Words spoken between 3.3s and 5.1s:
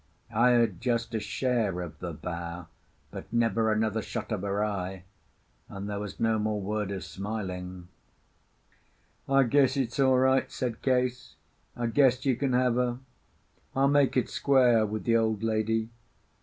never another shot of her eye,